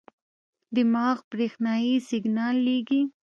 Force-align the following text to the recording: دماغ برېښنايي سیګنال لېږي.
دماغ 0.75 1.17
برېښنايي 1.31 1.95
سیګنال 2.09 2.55
لېږي. 2.67 3.01